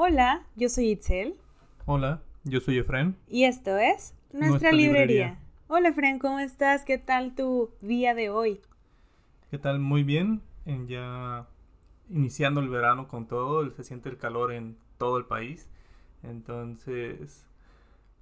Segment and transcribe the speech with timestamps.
[0.00, 1.34] Hola, yo soy Itzel.
[1.84, 3.16] Hola, yo soy Efren.
[3.26, 5.40] Y esto es Nuestra, librería.
[5.66, 6.84] Hola Efren, ¿cómo estás?
[6.84, 8.60] ¿Qué tal tu día de hoy?
[9.50, 9.80] ¿Qué tal?
[9.80, 10.40] Muy bien.
[10.86, 11.48] ya
[12.08, 15.68] iniciando el verano con todo, se siente el calor en todo el país.
[16.22, 17.48] Entonces,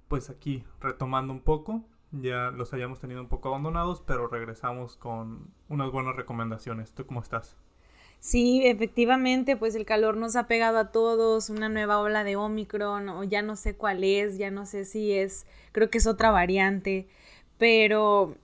[0.07, 5.53] pues aquí retomando un poco, ya los hayamos tenido un poco abandonados, pero regresamos con
[5.69, 6.95] unas buenas recomendaciones.
[6.95, 7.55] ¿Tú cómo estás?
[8.19, 13.09] Sí, efectivamente, pues el calor nos ha pegado a todos, una nueva ola de Omicron,
[13.09, 16.31] o ya no sé cuál es, ya no sé si es, creo que es otra
[16.31, 17.07] variante,
[17.57, 18.35] pero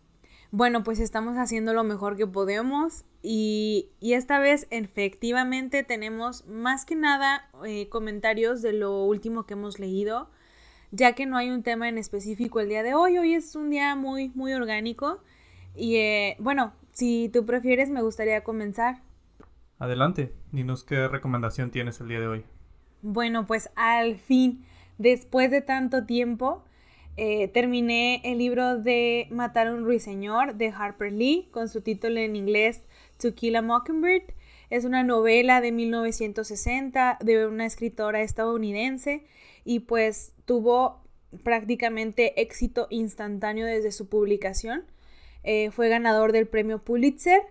[0.52, 6.96] bueno, pues estamos haciendo lo mejor que podemos y, esta vez efectivamente tenemos más que
[6.96, 10.30] nada eh, comentarios de lo último que hemos leído,
[10.92, 13.72] ya que no hay un tema en específico el día de hoy, hoy es un
[13.72, 15.24] día muy, muy orgánico
[15.76, 19.02] y eh, bueno, si tú prefieres me gustaría comenzar.
[19.84, 22.46] Adelante, dinos qué recomendación tienes el día de hoy.
[23.02, 24.64] Bueno, pues al fin,
[24.98, 26.64] después de tanto tiempo,
[27.18, 32.22] eh, terminé el libro de Matar a un ruiseñor de Harper Lee con su título
[32.22, 32.84] en inglés
[33.18, 34.24] To Kill a Mockingbird.
[34.70, 39.26] Es una novela de 1960 de una escritora estadounidense
[39.66, 41.04] y pues tuvo
[41.44, 44.86] prácticamente éxito instantáneo desde su publicación.
[45.44, 47.42] Eh, fue ganador del premio Pulitzer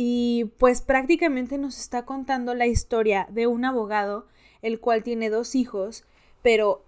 [0.00, 4.28] y pues prácticamente nos está contando la historia de un abogado,
[4.62, 6.04] el cual tiene dos hijos,
[6.40, 6.84] pero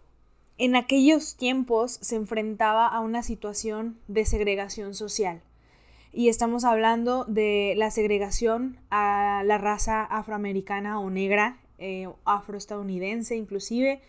[0.59, 5.43] en aquellos tiempos se enfrentaba a una situación de segregación social.
[6.13, 14.03] Y estamos hablando de la segregación a la raza afroamericana o negra, eh, afroestadounidense inclusive,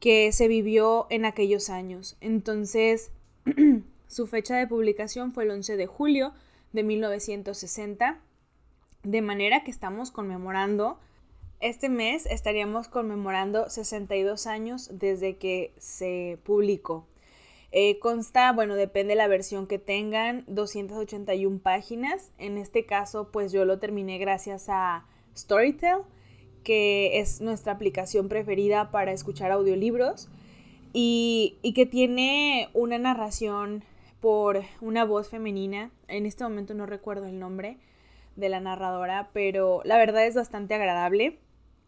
[0.00, 2.16] que se vivió en aquellos años.
[2.20, 3.12] Entonces,
[4.08, 6.32] su fecha de publicación fue el 11 de julio
[6.72, 8.20] de 1960,
[9.02, 10.98] de manera que estamos conmemorando,
[11.60, 17.06] este mes estaríamos conmemorando 62 años desde que se publicó.
[17.70, 22.30] Eh, consta, bueno, depende de la versión que tengan, 281 páginas.
[22.38, 25.04] En este caso, pues yo lo terminé gracias a
[25.36, 25.98] Storytel,
[26.62, 30.28] que es nuestra aplicación preferida para escuchar audiolibros
[30.92, 33.84] y, y que tiene una narración
[34.20, 35.90] por una voz femenina.
[36.08, 37.78] En este momento no recuerdo el nombre
[38.36, 41.38] de la narradora, pero la verdad es bastante agradable.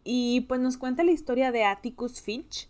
[0.03, 2.69] Y pues nos cuenta la historia de Atticus Finch,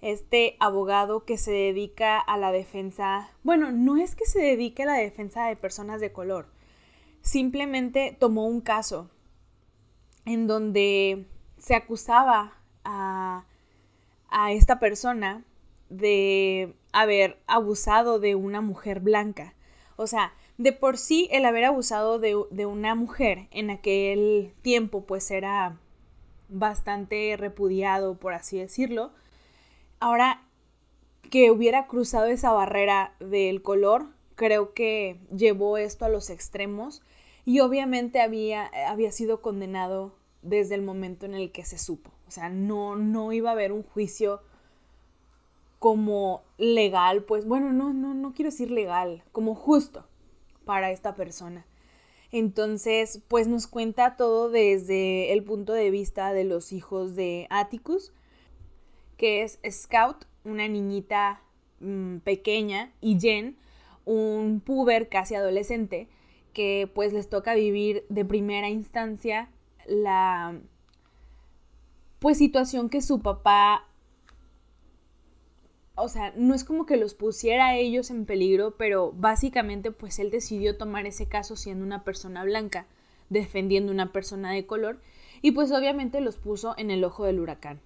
[0.00, 4.86] este abogado que se dedica a la defensa, bueno, no es que se dedique a
[4.86, 6.48] la defensa de personas de color,
[7.22, 9.08] simplemente tomó un caso
[10.26, 11.26] en donde
[11.58, 12.54] se acusaba
[12.84, 13.46] a,
[14.28, 15.44] a esta persona
[15.88, 19.54] de haber abusado de una mujer blanca.
[19.96, 25.30] O sea, de por sí el haber abusado de, una mujer en aquel tiempo pues
[25.30, 25.78] era
[26.48, 29.12] bastante repudiado, por así decirlo.
[29.98, 30.42] Ahora
[31.30, 34.06] que hubiera cruzado esa barrera del color,
[34.36, 37.02] creo que llevó esto a los extremos
[37.44, 42.12] y obviamente había, había sido condenado desde el momento en el que se supo.
[42.28, 44.42] O sea, no, no iba a haber un juicio
[45.84, 50.06] como legal, pues bueno, no, no, no quiero decir legal, como justo
[50.64, 51.66] para esta persona.
[52.32, 58.14] Entonces, pues nos cuenta todo desde el punto de vista de los hijos de Atticus,
[59.18, 61.42] que es Scout, una niñita
[61.80, 63.58] mm, pequeña, y Jen,
[64.06, 66.08] un puber casi adolescente,
[66.54, 69.50] que pues les toca vivir de primera instancia
[69.86, 70.58] la
[72.20, 73.86] pues situación que su papá
[75.96, 80.18] o sea, no es como que los pusiera a ellos en peligro, pero básicamente pues
[80.18, 82.86] él decidió tomar ese caso siendo una persona blanca,
[83.30, 84.98] defendiendo una persona de color,
[85.40, 87.80] y pues obviamente los puso en el ojo del huracán.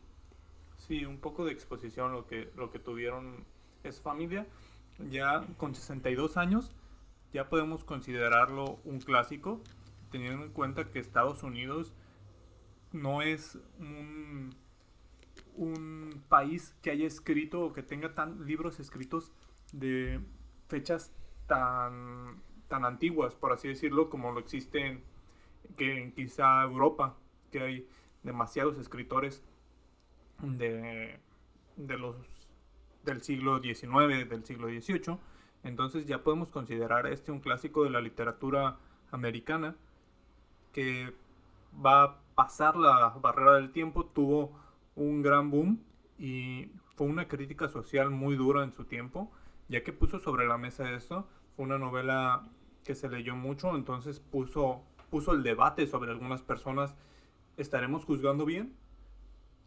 [0.79, 3.45] Sí, un poco de exposición lo que, lo que tuvieron
[3.85, 4.47] es familia.
[5.11, 6.73] Ya con 62 años
[7.33, 9.61] ya podemos considerarlo un clásico,
[10.11, 11.93] teniendo en cuenta que Estados Unidos
[12.93, 14.55] no es un
[15.59, 19.33] un país que haya escrito o que tenga tan, libros escritos
[19.73, 20.21] de
[20.69, 21.13] fechas
[21.47, 25.03] tan, tan antiguas, por así decirlo, como lo existe
[25.77, 27.17] que en quizá Europa,
[27.51, 27.89] que hay
[28.23, 29.43] demasiados escritores
[30.43, 31.19] de,
[31.77, 32.17] de los,
[33.05, 35.19] del siglo XIX, del siglo XVIII.
[35.65, 38.79] Entonces ya podemos considerar este un clásico de la literatura
[39.11, 39.75] americana
[40.73, 41.13] que
[41.85, 44.53] va a pasar la barrera del tiempo, tuvo
[44.99, 45.81] un gran boom
[46.19, 49.31] y fue una crítica social muy dura en su tiempo,
[49.69, 51.27] ya que puso sobre la mesa esto.
[51.57, 52.49] Fue una novela
[52.85, 56.95] que se leyó mucho, entonces puso, puso el debate sobre algunas personas.
[57.57, 58.75] ¿Estaremos juzgando bien?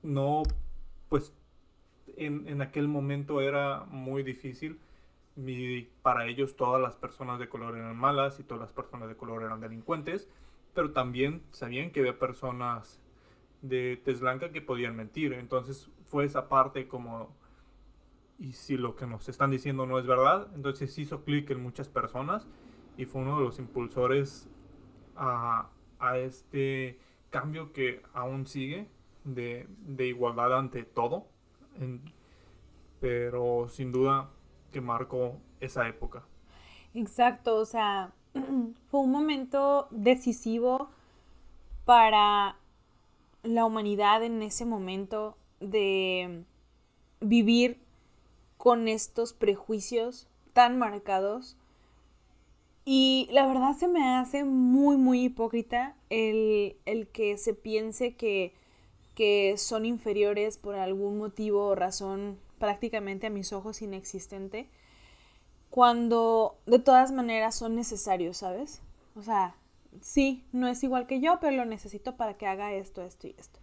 [0.03, 0.43] No
[1.09, 1.33] pues
[2.17, 4.79] en, en aquel momento era muy difícil.
[6.01, 9.43] Para ellos todas las personas de color eran malas y todas las personas de color
[9.43, 10.29] eran delincuentes,
[10.73, 12.99] pero también sabían que había personas
[13.61, 15.33] de tez blanca que podían mentir.
[15.33, 17.35] Entonces fue esa parte como,
[18.39, 21.89] y si lo que nos están diciendo no es verdad, entonces hizo clic en muchas
[21.89, 22.47] personas
[22.97, 24.49] y fue uno de los impulsores
[25.15, 25.69] a,
[25.99, 26.99] a este
[27.29, 28.89] cambio que aún sigue
[29.23, 31.27] de, de igualdad ante todo.
[32.99, 34.29] pero sin duda
[34.71, 36.23] que marcó esa época.
[36.93, 38.13] Exacto, o sea,
[38.89, 40.89] fue un momento decisivo
[41.85, 42.57] para
[43.43, 46.43] la humanidad en ese momento de
[47.19, 47.79] vivir
[48.57, 51.57] con estos prejuicios tan marcados.
[52.83, 56.75] Y la verdad se me hace muy, muy hipócrita el,
[57.13, 58.53] que se piense que,
[59.15, 64.67] que son inferiores por algún motivo o razón prácticamente a mis ojos inexistente,
[65.69, 68.81] cuando de todas maneras son necesarios, ¿sabes?
[69.15, 69.55] O sea,
[69.99, 73.35] sí, no es igual que yo, pero lo necesito para que haga esto, esto y
[73.37, 73.59] esto.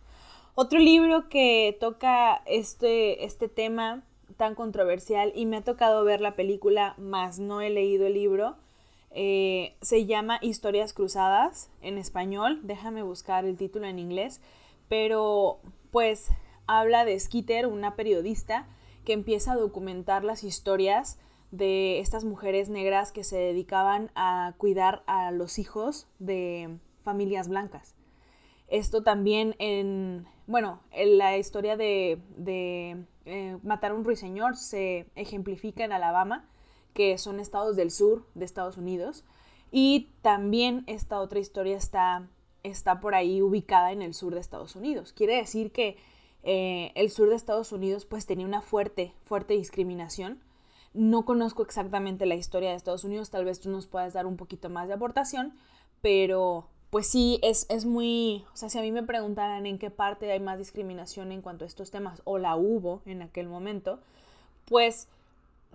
[0.55, 4.03] Otro libro que toca este, este tema
[4.37, 8.57] tan controversial y me ha tocado ver la película, más no he leído el libro,
[9.11, 14.41] eh, se llama Historias Cruzadas en español, déjame buscar el título en inglés,
[14.89, 15.61] pero
[15.91, 16.29] pues
[16.67, 18.67] habla de Skitter, una periodista
[19.05, 21.19] que empieza a documentar las historias
[21.51, 27.95] de estas mujeres negras que se dedicaban a cuidar a los hijos de familias blancas.
[28.69, 32.21] Esto también en, bueno, en la historia de,
[33.25, 36.47] eh, matar a un ruiseñor se ejemplifica en Alabama,
[36.93, 39.25] que son estados del sur de Estados Unidos,
[39.71, 42.29] y también esta otra historia está,
[42.63, 45.13] está por ahí ubicada en el sur de Estados Unidos.
[45.13, 45.97] Quiere decir que
[46.43, 50.43] eh, el sur de Estados Unidos pues tenía una fuerte, fuerte discriminación
[50.99, 54.37] no conozco exactamente la historia de Estados Unidos, tal vez tú nos puedas dar un
[54.37, 55.55] poquito más de aportación,
[56.03, 59.91] pero pues sí, es, es muy, o sea, si a mí me preguntaran en qué
[59.91, 64.01] parte hay más discriminación en cuanto a estos temas, o la hubo en aquel momento,
[64.65, 65.09] pues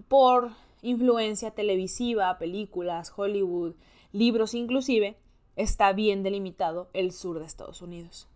[0.07, 3.75] por influencia televisiva, películas, Hollywood,
[4.11, 5.15] libros inclusive,
[5.55, 8.27] está bien delimitado el sur de Estados Unidos.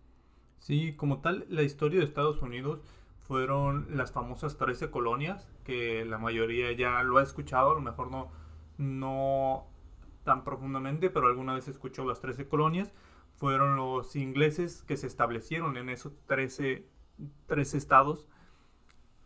[0.60, 2.80] Sí, como tal, la historia de Estados Unidos
[3.28, 8.10] fueron las famosas 13 colonias, que la mayoría ya lo ha escuchado, a lo mejor
[8.10, 8.32] no,
[8.78, 9.66] no
[10.24, 12.94] tan profundamente, pero alguna vez escuchó las 13 colonias.
[13.36, 16.88] Fueron los ingleses que se establecieron en esos 13,
[17.46, 18.26] 13 estados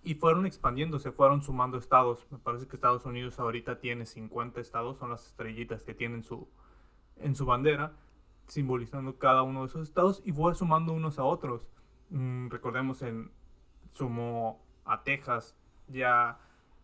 [0.02, 2.26] y fueron expandiéndose, fueron sumando estados.
[2.31, 6.48] Me parece que Estados Unidos ahorita tiene 50 estados, son las estrellitas que tienen su,
[7.19, 7.93] en su bandera,
[8.48, 11.70] simbolizando cada uno de esos estados y fue sumando unos a otros.
[12.10, 13.31] Mm, recordemos en
[13.93, 15.56] sumó a Texas
[15.89, 16.39] ya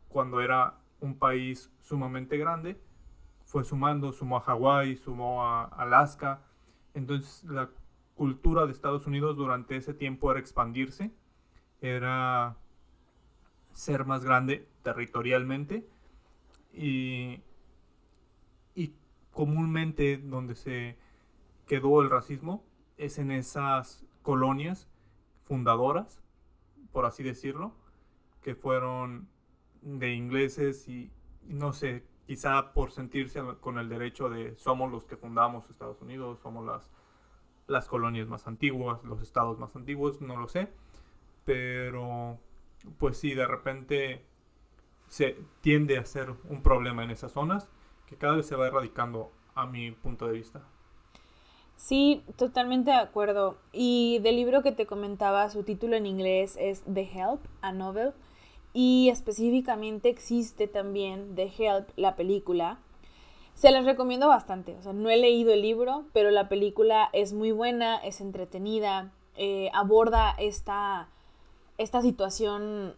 [0.09, 2.81] cuando era un país sumamente grande,
[3.45, 6.43] fue sumando, sumó a Hawái, sumó a Alaska.
[6.95, 7.71] Entonces la
[8.15, 11.13] cultura de Estados Unidos durante ese tiempo era expandirse,
[11.81, 12.57] era
[13.73, 15.89] ser más grande territorialmente
[16.73, 17.41] y,
[18.75, 18.93] y
[19.33, 20.99] comúnmente donde se
[21.67, 22.65] quedó el racismo
[22.97, 24.89] es en esas colonias
[25.45, 26.21] fundadoras
[26.93, 27.73] por así decirlo,
[28.43, 29.28] que fueron
[29.83, 31.11] de ingleses y,
[31.42, 36.40] no sé, quizá por sentirse con el derecho de somos los que fundamos Estados Unidos,
[36.40, 36.90] somos las,
[37.66, 40.68] las colonias más antiguas, los estados más antiguos, no lo sé,
[41.45, 42.38] pero
[42.99, 44.25] pues sí, de repente
[45.09, 47.71] se tiende a ser un problema en esas zonas
[48.07, 50.62] que cada vez se va erradicando a mi punto de vista.
[51.78, 53.56] Sí, totalmente de acuerdo.
[53.73, 58.12] Y del libro que te comentaba, su título en inglés es The Help, a novel.
[58.75, 62.78] Y específicamente existe también The Help, la película.
[63.54, 64.75] Se las recomiendo bastante.
[64.75, 69.12] O sea, no he leído el libro, pero la película es muy buena, es entretenida,
[69.37, 71.08] eh, aborda esta,
[71.78, 72.97] esta situación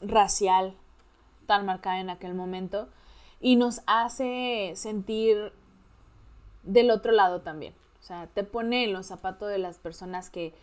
[0.00, 0.74] racial
[1.46, 2.88] tan marcada en aquel momento
[3.40, 5.52] y nos hace sentir
[6.64, 7.72] del otro lado también.
[8.06, 10.54] O sea, te pone en los zapatos de las personas que,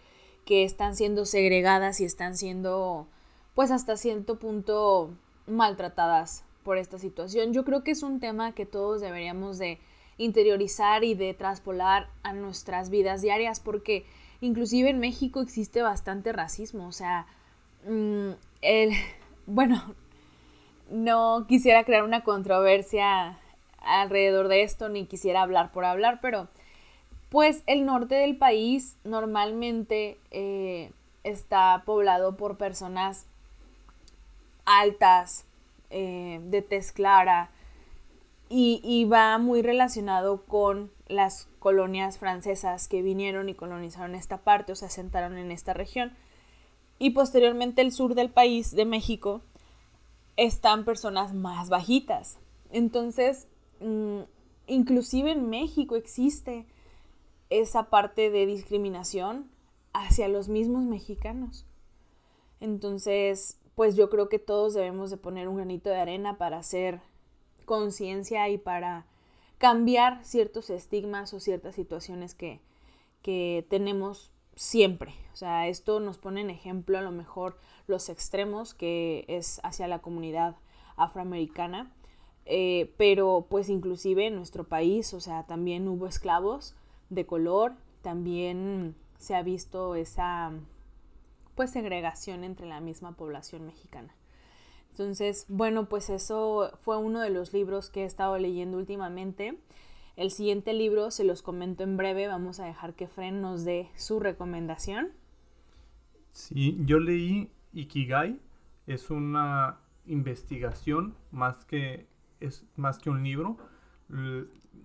[0.47, 3.05] están siendo segregadas y están siendo,
[3.53, 5.09] pues hasta cierto punto,
[5.45, 7.51] maltratadas por esta situación.
[7.51, 9.77] Yo creo que es un tema que todos deberíamos de
[10.17, 14.05] interiorizar y de traspolar a nuestras vidas diarias porque
[14.39, 16.87] inclusive en México existe bastante racismo.
[16.87, 17.27] O sea,
[17.85, 18.29] mm,
[18.61, 18.91] el,
[19.47, 19.95] bueno,
[20.89, 23.37] no quisiera crear una controversia
[23.81, 26.47] alrededor de esto ni quisiera hablar por hablar, pero
[27.33, 30.91] pues el norte del país normalmente eh,
[31.23, 33.25] está poblado por personas
[34.65, 35.43] altas,
[35.89, 37.49] eh, de tez clara,
[38.49, 44.75] y, va muy relacionado con las colonias francesas que vinieron y colonizaron esta parte o
[44.75, 46.13] se asentaron en esta región.
[46.99, 49.41] Y posteriormente el sur del país, de México,
[50.37, 52.37] están personas más bajitas.
[52.69, 53.47] Entonces,
[53.79, 54.19] mm,
[54.67, 56.67] inclusive en México existe
[57.59, 59.49] esa parte de discriminación
[59.93, 61.65] hacia los mismos mexicanos.
[62.59, 67.01] Entonces, pues yo creo que todos debemos de poner un granito de arena para hacer
[67.65, 69.05] conciencia y para
[69.57, 72.59] cambiar ciertos estigmas o ciertas situaciones que,
[73.21, 75.13] que tenemos siempre.
[75.33, 77.57] O sea, esto nos pone en ejemplo a lo mejor
[77.87, 80.55] los extremos que es hacia la comunidad
[80.95, 81.91] afroamericana.
[82.45, 86.75] Eh, pero pues inclusive en nuestro país, o sea, también hubo esclavos
[87.13, 90.51] de color, también se ha visto esa
[91.55, 94.13] pues segregación entre la misma población mexicana.
[94.89, 99.57] Entonces, bueno, pues eso fue uno de los libros que he estado leyendo últimamente.
[100.15, 103.89] El siguiente libro se los comento en breve, vamos a dejar que Fren nos dé
[103.95, 105.09] su recomendación.
[106.31, 108.39] Sí, yo leí Ikigai,
[108.85, 112.05] es una investigación más que,
[112.39, 113.57] es más que un libro.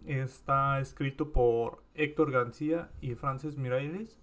[0.07, 4.19] Está escrito por Héctor García y Frances Miralles.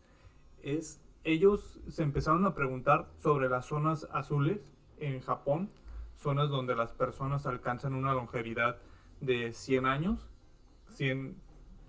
[0.63, 4.59] Es, ellos se empezaron a preguntar sobre las zonas azules
[4.97, 5.69] en Japón,
[6.15, 8.77] zonas donde las personas alcanzan una longevidad
[9.21, 10.29] de 100 años
[10.95, 11.35] 100,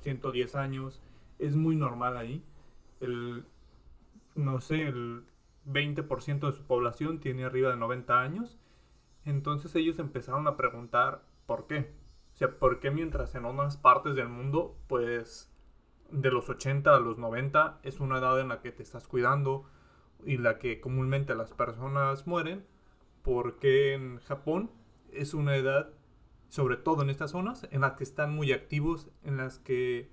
[0.01, 1.03] 110 años,
[1.39, 2.45] es muy normal ahí.
[3.01, 3.45] El,
[4.35, 5.25] no sé, el
[5.67, 8.59] 20% de su población tiene arriba de 90 años.
[9.25, 11.93] Entonces ellos empezaron a preguntar por qué.
[12.37, 15.51] O sea, ¿por qué mientras en otras partes del mundo, pues
[16.11, 19.65] de los 80 a los 90 es una edad en la que te estás cuidando
[20.23, 22.67] y la que comúnmente las personas mueren?
[23.23, 24.71] ¿Por qué en Japón
[25.13, 25.95] es una edad
[26.49, 30.11] sobre todo en estas zonas en las que están muy activos, en las que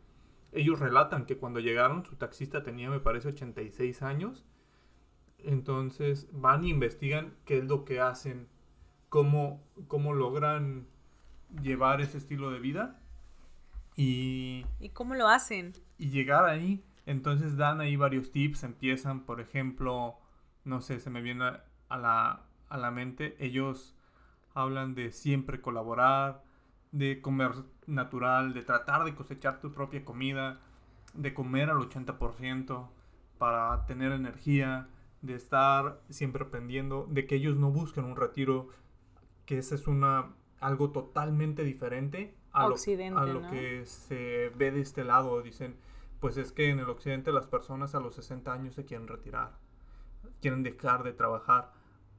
[0.54, 4.46] ellos relatan que cuando llegaron su taxista tenía, me parece, 86 años.
[5.40, 8.48] Entonces van e investigan qué es lo que hacen,
[9.10, 10.88] cómo, cómo logran
[11.62, 13.00] llevar ese estilo de vida.
[13.96, 15.74] Y, ¿Y cómo lo hacen?
[15.98, 16.84] Y llegar ahí.
[17.06, 18.64] Entonces dan ahí varios tips.
[18.64, 20.18] Empiezan, por ejemplo,
[20.66, 21.46] no sé, se me viene
[21.90, 23.96] a la, a la mente, ellos
[24.54, 26.44] hablan de siempre colaborar,
[26.92, 27.52] de comer
[27.88, 30.60] natural, de tratar de cosechar tu propia comida,
[31.14, 32.88] de comer al 80%
[33.38, 34.88] para tener energía,
[35.22, 38.70] de estar siempre aprendiendo, de que ellos no busquen un retiro,
[39.46, 40.30] que ese es una
[40.64, 42.76] algo totalmente diferente a, lo,
[43.18, 45.42] a lo que se ve de este lado.
[45.42, 45.76] Dicen,
[46.20, 49.52] pues es que en el occidente las personas a los 60 años se quieren retirar,
[50.42, 51.72] quieren dejar de trabajar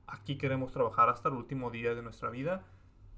[0.07, 2.63] aquí queremos trabajar hasta el último día de nuestra vida,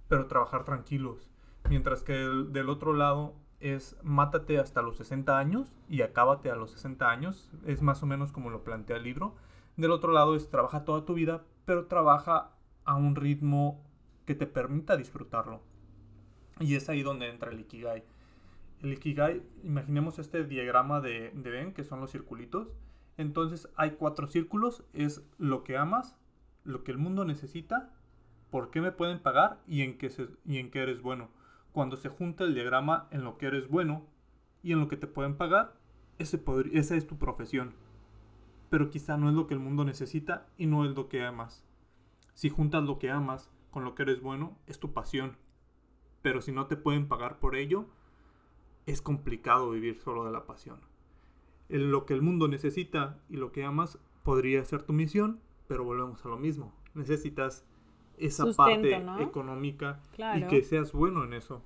[0.09, 1.31] pero trabajar tranquilos.
[1.69, 6.71] Mientras que del otro lado es mátate hasta los 60 años y acábate a los
[6.73, 7.51] 60 años.
[7.65, 9.35] Es más o menos como lo plantea el libro.
[9.77, 12.51] Del otro lado es trabaja toda tu vida, pero trabaja
[12.85, 13.83] a un ritmo
[14.27, 15.63] que te permita disfrutarlo.
[16.59, 18.05] Y es ahí donde entra el Ikigai.
[18.83, 22.69] El Ikigai, imaginemos este diagrama de, de Ben, que son los circulitos.
[23.17, 26.19] Entonces hay cuatro círculos, es lo que amas,
[26.65, 27.95] lo que el mundo necesita,
[28.51, 30.11] por qué me pueden pagar y en qué,
[30.45, 31.31] y en qué eres bueno.
[31.73, 34.07] Cuando se junta el diagrama en lo que eres bueno
[34.63, 35.75] y en lo que te pueden pagar,
[36.19, 36.43] ese
[36.73, 37.75] esa es tu profesión.
[38.71, 41.65] Pero quizá no es lo que el mundo necesita y no es lo que amas.
[42.35, 45.37] Si juntas lo que amas con lo que eres bueno, es tu pasión.
[46.23, 47.85] Pero si no te pueden pagar por ello,
[48.87, 50.81] es complicado vivir solo de la pasión.
[51.69, 56.25] lo que el mundo necesita y lo que amas podría ser tu misión, pero volvemos
[56.25, 56.73] a lo mismo.
[56.95, 57.67] Necesitas
[58.17, 60.01] esa parte económica
[60.37, 61.63] y que seas bueno en eso.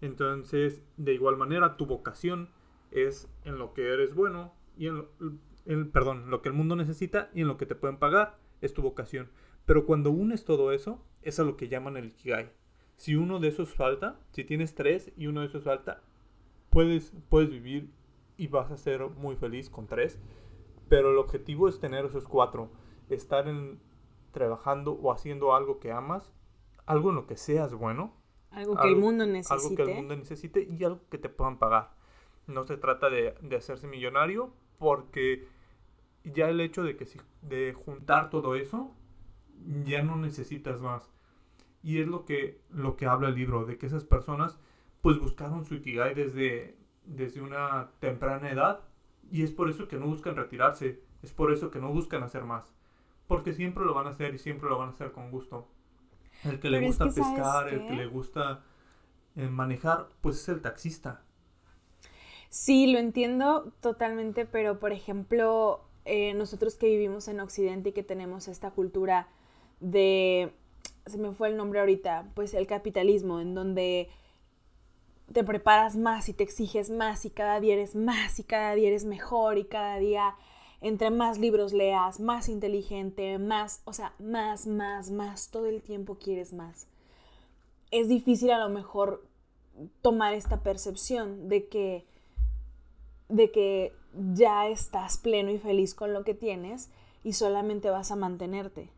[0.00, 2.48] Entonces, de igual manera, tu vocación
[2.92, 7.28] es en lo que eres bueno y en, lo, perdón, lo que el mundo necesita
[7.34, 9.28] y en lo que te pueden pagar es tu vocación.
[9.64, 12.50] Pero cuando unes todo eso, es a lo que llaman el Ikigai.
[12.96, 16.02] Si uno de esos falta, si tienes tres y uno de esos falta,
[16.70, 17.90] puedes, puedes vivir
[18.36, 20.20] y vas a ser muy feliz con tres.
[20.88, 22.70] Pero el objetivo es tener esos cuatro
[23.08, 23.80] estar en,
[24.32, 26.32] trabajando o haciendo algo que amas,
[26.86, 28.14] algo en lo que seas bueno.
[28.50, 29.54] Algo que el mundo necesite.
[29.54, 31.94] Algo que el mundo necesite y algo que te puedan pagar.
[32.46, 35.48] No se trata de, de hacerse millonario porque
[36.24, 38.94] ya el hecho de que si, de juntar todo eso,
[39.84, 41.10] ya no necesitas más.
[41.82, 44.58] Y es lo que, lo que habla el libro, de que esas personas
[45.00, 48.80] pues buscaron su Ikigai desde, desde una temprana edad
[49.30, 52.44] Y es por eso que no buscan retirarse, es por eso que no buscan hacer
[52.44, 52.72] más.
[53.26, 55.68] Porque siempre lo van a hacer y siempre lo van a hacer con gusto.
[56.44, 58.62] El que le gusta pescar, el que le gusta
[59.36, 61.22] eh, manejar, pues es el taxista.
[62.48, 68.02] Sí, lo entiendo totalmente, pero por ejemplo, eh, nosotros que vivimos en Occidente y que
[68.02, 69.28] tenemos esta cultura
[69.82, 70.52] de,
[71.06, 74.08] se me fue el nombre ahorita, pues el capitalismo, en donde
[75.32, 78.88] te preparas más y te exiges más y cada día eres más y cada día
[78.88, 80.36] eres mejor y cada día
[80.80, 86.16] entre más libros leas, más inteligente, más, o sea, más, más, más, todo el tiempo
[86.16, 86.86] quieres más.
[87.90, 89.24] Es difícil a lo mejor
[90.02, 92.04] tomar esta percepción de que
[93.28, 93.94] de que
[94.34, 96.90] ya estás pleno y feliz con lo que tienes
[97.24, 98.90] y solamente vas a mantenerte.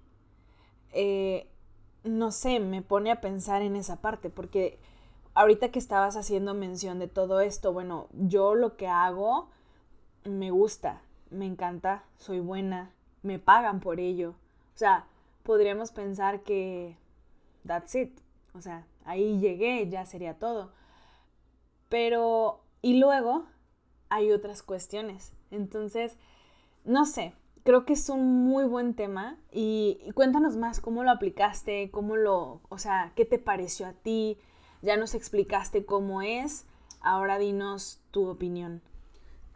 [0.94, 1.48] Eh,
[2.04, 4.78] no sé, me pone a pensar en esa parte, porque
[5.34, 9.48] ahorita que estabas haciendo mención de todo esto, bueno, yo lo que hago
[10.24, 14.30] me gusta, me encanta, soy buena, me pagan por ello.
[14.74, 15.06] O sea,
[15.42, 16.96] podríamos pensar que
[17.66, 18.18] that's it.
[18.54, 20.72] O sea, ahí llegué, ya sería todo.
[21.88, 23.46] Pero, y luego
[24.08, 25.32] hay otras cuestiones.
[25.50, 26.16] Entonces,
[26.84, 27.34] no sé,
[27.64, 32.60] creo que es un muy buen tema y, cuéntanos más cómo lo aplicaste, cómo lo,
[32.68, 34.38] o sea, qué te pareció a ti,
[34.82, 36.66] ya nos explicaste cómo es,
[37.00, 38.82] ahora dinos tu opinión.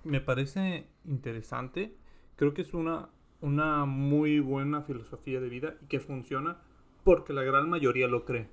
[0.04, 1.94] Me parece interesante,
[2.36, 3.10] creo que es una,
[3.40, 6.58] una muy buena filosofía de vida y que funciona
[7.04, 8.48] porque la gran mayoría lo cree.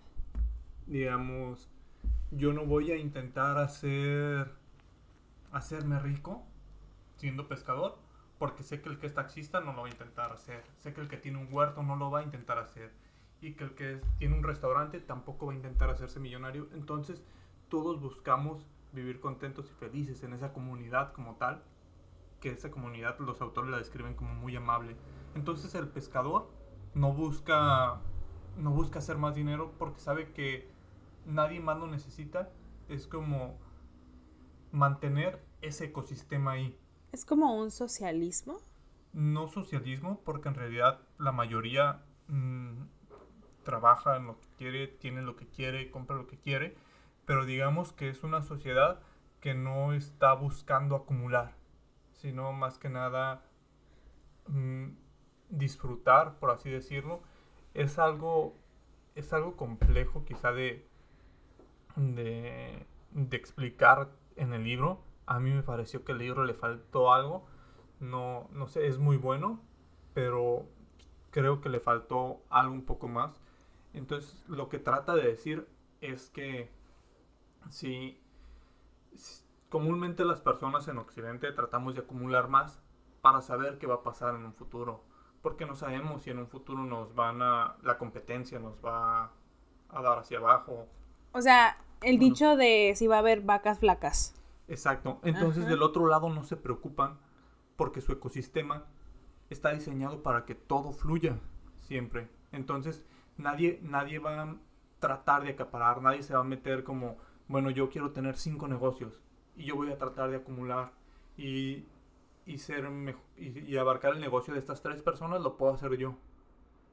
[0.85, 1.69] Digamos,
[2.31, 4.51] yo no voy a intentar hacer
[5.51, 6.43] hacerme rico
[7.15, 7.97] siendo pescador,
[8.37, 11.01] porque sé que el que es taxista no lo va a intentar hacer, sé que
[11.01, 12.91] el que tiene un huerto no lo va a intentar hacer,
[13.41, 16.67] y que el que tiene un restaurante tampoco va a intentar hacerse millonario.
[16.73, 17.23] Entonces,
[17.69, 21.63] todos buscamos vivir contentos y felices en esa comunidad como tal,
[22.39, 24.95] que esa comunidad los autores la describen como muy amable.
[25.35, 26.49] Entonces, el pescador
[26.93, 28.01] no busca
[28.57, 30.69] no busca hacer más dinero porque sabe que
[31.25, 32.49] nadie más lo necesita.
[32.87, 33.57] Es como
[34.71, 36.79] mantener ese ecosistema ahí.
[37.15, 38.59] ¿Es como un socialismo?
[39.13, 42.81] No socialismo, porque en realidad la mayoría mm,
[43.63, 46.75] trabaja en lo que quiere, tiene lo que quiere, compra lo que quiere,
[47.25, 48.99] pero digamos que es una sociedad
[49.39, 51.55] que no está buscando acumular,
[52.11, 53.45] sino más que nada
[54.47, 54.87] mm,
[55.51, 57.21] disfrutar, por así decirlo.
[57.73, 58.57] Es algo,
[59.15, 60.85] es algo complejo quizá de,
[61.95, 64.99] de, de explicar en el libro.
[65.25, 67.45] A mí me pareció que el libro le faltó algo.
[67.99, 69.61] No, no sé, es muy bueno,
[70.13, 70.67] pero
[71.31, 73.41] creo que le faltó algo un poco más.
[73.93, 75.67] Entonces, lo que trata de decir
[76.01, 76.69] es que
[77.69, 78.19] si,
[79.69, 82.79] comúnmente las personas en Occidente tratamos de acumular más
[83.21, 85.03] para saber qué va a pasar en un futuro,
[85.41, 89.31] porque no sabemos si en un futuro nos van a la competencia nos va
[89.89, 90.87] a dar hacia abajo.
[91.31, 94.33] O sea, el dicho de si va a haber vacas flacas.
[94.67, 95.19] Exacto.
[95.23, 97.17] Entonces del otro lado no se preocupan
[97.75, 98.85] porque su ecosistema
[99.49, 101.39] está diseñado para que todo fluya
[101.79, 102.29] siempre.
[102.51, 103.05] Entonces
[103.37, 104.55] nadie, nadie va a
[104.99, 109.21] tratar de acaparar, nadie se va a meter como, bueno, yo quiero tener cinco negocios
[109.55, 110.91] y yo voy a tratar de acumular
[111.37, 111.85] y,
[112.45, 112.89] y ser
[113.37, 116.15] y, y abarcar el negocio de estas tres personas lo puedo hacer yo.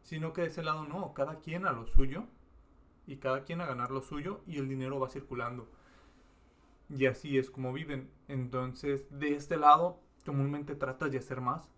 [0.03, 2.25] Sino que de ese lado no, cada quien a lo suyo
[3.07, 5.69] y cada quien a ganar lo suyo y el dinero va circulando.
[6.89, 8.11] Y así es como viven.
[8.29, 11.69] Entonces, de este lado, comúnmente tratas de hacer más,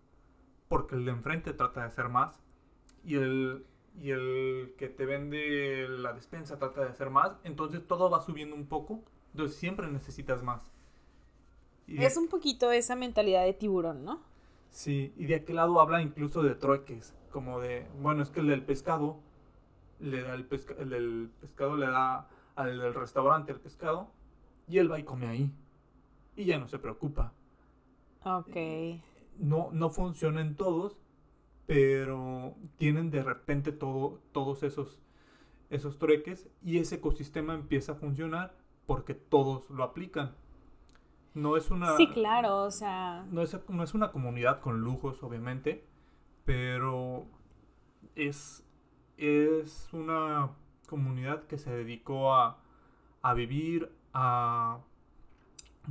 [0.67, 2.39] porque el de enfrente trata de hacer más,
[3.03, 3.65] y el,
[4.01, 8.55] y el que te vende la despensa trata de hacer más, entonces todo va subiendo
[8.55, 10.71] un poco, entonces siempre necesitas más.
[11.87, 14.21] es un poquito esa mentalidad de tiburón, ¿no?
[14.71, 18.47] Sí, y de aquel lado habla incluso de trueques, como de, bueno, es que el
[18.47, 19.19] del pescado
[19.99, 20.47] le da el,
[20.91, 24.09] el pescado le da al del restaurante el pescado
[24.67, 25.51] y él va y come ahí.
[26.35, 27.33] Y ya no se preocupa.
[28.23, 28.55] Ok.
[29.39, 30.97] No, no funcionan todos,
[31.65, 34.99] pero tienen de repente todo, todos esos,
[35.69, 40.35] esos trueques y ese ecosistema empieza a funcionar porque todos lo aplican.
[41.33, 41.97] No es una...
[41.97, 43.25] Sí, claro, o sea...
[43.29, 45.85] No es, no es una comunidad con lujos, obviamente,
[46.45, 47.25] pero
[48.15, 48.65] es
[49.17, 50.51] es una
[50.87, 52.59] comunidad que se dedicó a,
[53.21, 54.79] a vivir, a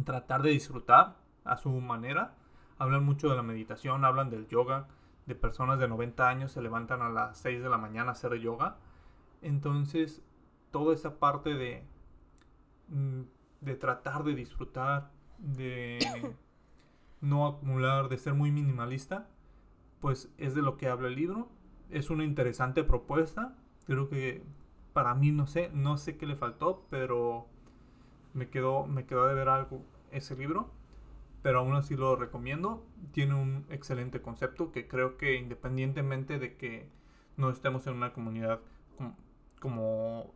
[0.05, 2.35] tratar de disfrutar a su manera.
[2.79, 4.89] Hablan mucho de la meditación, hablan del yoga,
[5.27, 8.35] de personas de 90 años se levantan a las 6 de la mañana a hacer
[8.41, 8.79] yoga.
[9.43, 10.23] Entonces,
[10.71, 11.85] toda esa parte de,
[12.89, 13.23] mm,
[13.61, 15.99] de tratar de disfrutar, de,
[17.21, 19.29] no acumular, de ser muy minimalista,
[20.01, 21.51] pues es de lo que habla el libro.
[21.91, 23.55] Es una interesante propuesta.
[23.87, 24.43] Creo que
[24.95, 27.49] para mí no sé, no sé qué le faltó, pero
[28.35, 30.71] me quedó, me quedó de ver algo ese libro.
[31.43, 32.85] Pero aún así lo recomiendo.
[33.13, 36.89] Tiene un excelente concepto que creo que independientemente de que
[37.37, 38.61] no estemos en una comunidad
[39.61, 40.33] como,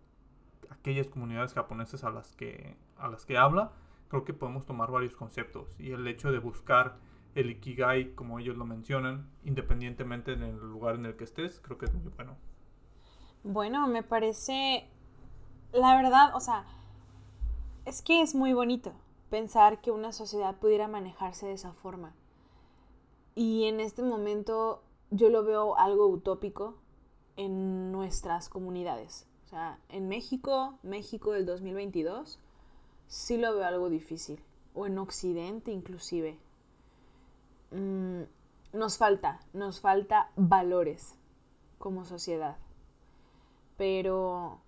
[0.71, 3.73] aquellas comunidades japonesas a las que a las que habla,
[4.09, 6.97] creo que podemos tomar varios conceptos y el hecho de buscar
[7.35, 11.79] el ikigai como ellos lo mencionan, independientemente en el lugar en el que estés, creo
[11.79, 12.37] que es muy bueno.
[13.45, 14.89] Bueno, me parece
[15.73, 16.65] la verdad, o sea,
[17.89, 18.93] es que es muy bonito
[19.31, 22.15] pensar que una sociedad pudiera manejarse de esa forma.
[23.35, 26.77] Y en este momento yo lo veo algo utópico
[27.37, 29.27] en nuestras comunidades.
[29.47, 32.39] O sea, en México, México del 2022,
[33.07, 34.43] sí lo veo algo difícil.
[34.75, 36.39] O en Occidente inclusive.
[37.71, 38.23] Mm,
[38.75, 41.15] nos falta, nos falta valores
[41.79, 42.59] como sociedad.
[43.79, 44.61] Pero,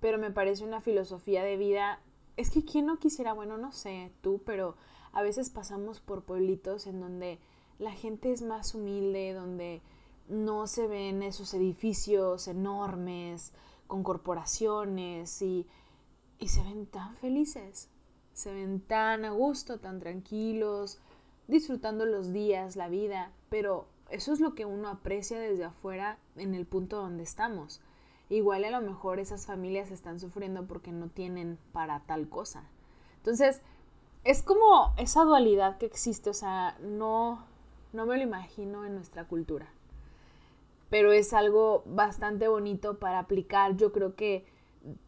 [0.00, 2.00] pero me parece una filosofía de vida.
[2.38, 4.76] Es que quién no quisiera, bueno, no sé tú, pero
[5.12, 7.40] a veces pasamos por pueblitos en donde
[7.80, 9.82] la gente es más humilde, donde
[10.28, 13.52] no se ven esos edificios enormes,
[13.88, 15.66] con corporaciones y,
[16.46, 17.90] se ven tan felices,
[18.34, 21.00] se ven tan a gusto, tan tranquilos,
[21.48, 26.54] disfrutando los días, la vida, pero eso es lo que uno aprecia desde afuera en
[26.54, 27.80] el punto donde estamos.
[28.30, 32.64] Igual a lo mejor esas familias están sufriendo porque no tienen para tal cosa.
[33.16, 33.62] Entonces,
[34.24, 37.44] es como esa dualidad que existe, o sea, no,
[37.92, 39.68] no me lo imagino en nuestra cultura
[40.90, 43.76] pero es algo bastante bonito para aplicar.
[43.76, 44.46] Yo creo que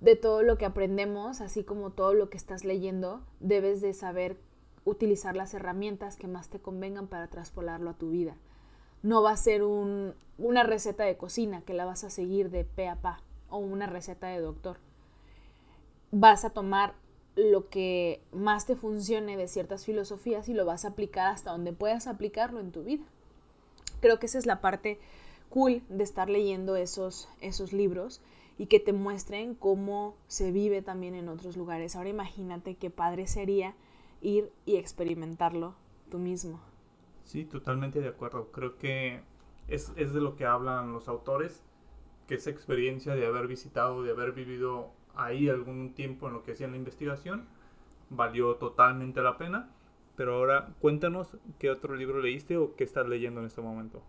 [0.00, 4.36] de todo lo que aprendemos, así como todo lo que estás leyendo, debes de saber
[4.84, 8.36] utilizar las herramientas que más te convengan para traspolarlo a tu vida.
[9.02, 12.88] No va a ser una receta de cocina que la vas a seguir de pe
[12.88, 14.78] a pa o una receta de doctor.
[16.12, 16.94] Vas a tomar
[17.36, 21.72] lo que más te funcione de ciertas filosofías y lo vas a aplicar hasta donde
[21.72, 23.04] puedas aplicarlo en tu vida.
[24.00, 24.98] Creo que esa es la parte
[25.48, 28.20] cool de estar leyendo esos, esos libros
[28.58, 31.96] y que te muestren cómo se vive también en otros lugares.
[31.96, 33.74] Ahora imagínate qué padre sería
[34.20, 35.74] ir y experimentarlo
[36.10, 36.60] tú mismo.
[37.30, 38.50] Sí, totalmente de acuerdo.
[38.50, 39.20] Creo que
[39.68, 41.62] es, es de lo que hablan los autores,
[42.26, 46.50] que esa experiencia de haber visitado, de haber vivido ahí algún tiempo en lo que
[46.50, 47.46] hacían la investigación,
[48.08, 49.70] valió totalmente la pena.
[50.16, 54.02] Pero ahora cuéntanos qué otro libro leíste o qué estás leyendo en este momento.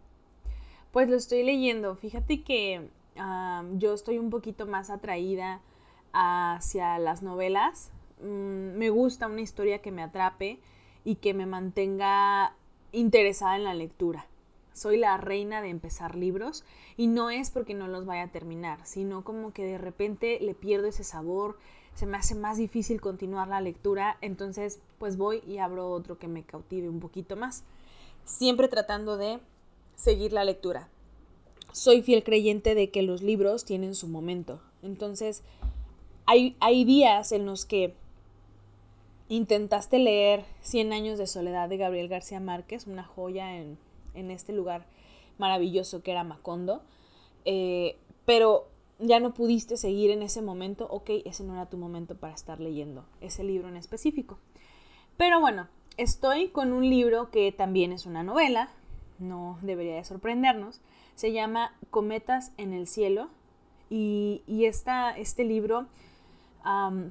[0.91, 1.95] Pues lo estoy leyendo.
[1.95, 2.89] Fíjate que
[3.75, 5.61] yo estoy un poquito más atraída
[6.11, 7.91] hacia las novelas.
[8.19, 10.59] Mm, me gusta una historia que me atrape
[11.03, 12.55] y que me mantenga
[12.91, 14.27] interesada en la lectura.
[14.73, 16.63] Soy la reina de empezar libros
[16.95, 20.53] y no es porque no los vaya a terminar, sino como que de repente le
[20.53, 21.57] pierdo ese sabor,
[21.93, 26.27] se me hace más difícil continuar la lectura, entonces pues voy y abro otro que
[26.27, 27.63] me cautive un poquito más.
[28.23, 29.39] Siempre tratando de
[29.95, 30.87] seguir la lectura.
[31.73, 34.61] Soy fiel creyente de que los libros tienen su momento.
[34.83, 35.43] Entonces,
[36.25, 37.93] hay, hay días en los que
[39.31, 43.77] intentaste leer Cien años de soledad de Gabriel García Márquez, una joya en,
[44.13, 44.85] este lugar
[45.37, 46.81] maravilloso que era Macondo,
[47.45, 48.67] eh, pero
[48.99, 52.59] ya no pudiste seguir en ese momento, ok, ese no era tu momento para estar
[52.59, 54.37] leyendo ese libro en específico.
[55.15, 58.69] Pero bueno, estoy con un libro que también es una novela,
[59.17, 60.81] no debería de sorprendernos.
[61.15, 63.29] Se llama Cometas en el Cielo
[63.89, 65.87] y, este libro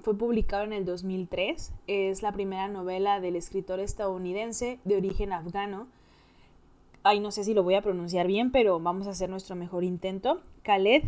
[0.02, 1.72] fue publicado en el 2003.
[1.86, 5.88] Es la primera novela del escritor estadounidense de origen afgano.
[7.02, 9.84] Ay, no sé si lo voy a pronunciar bien, pero vamos a hacer nuestro mejor
[9.84, 10.40] intento.
[10.62, 11.04] Khaled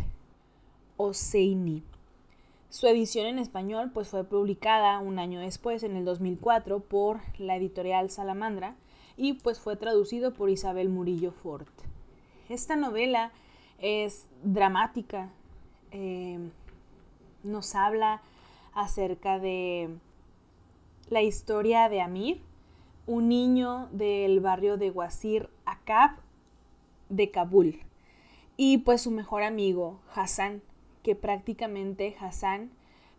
[0.97, 1.83] Hosseini.
[2.69, 7.55] Su edición en español pues, fue publicada un año después, en el 2004, por la
[7.55, 8.75] editorial Salamandra
[9.15, 11.69] y pues fue traducido por Isabel Murillo Fort.
[12.49, 13.31] Esta novela
[13.79, 15.29] es dramática,
[15.91, 16.39] eh,
[17.43, 18.21] nos habla
[18.73, 19.89] acerca de
[21.09, 22.41] la historia de Amir,
[23.05, 26.11] un niño del barrio de Wazir Akab
[27.09, 27.81] de Kabul,
[28.57, 30.61] y pues su mejor amigo Hassan,
[31.03, 32.71] que prácticamente Hassan